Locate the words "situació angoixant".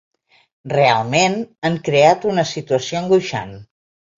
2.53-3.55